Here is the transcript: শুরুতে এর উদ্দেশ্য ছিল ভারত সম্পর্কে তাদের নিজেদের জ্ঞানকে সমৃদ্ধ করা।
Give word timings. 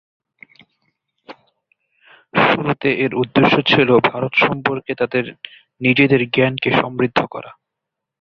শুরুতে 2.33 2.89
এর 2.95 3.11
উদ্দেশ্য 3.15 3.53
ছিল 3.67 3.89
ভারত 4.11 4.33
সম্পর্কে 4.37 4.91
তাদের 4.95 5.25
নিজেদের 5.81 6.21
জ্ঞানকে 6.29 6.69
সমৃদ্ধ 6.71 7.19
করা। 7.25 7.51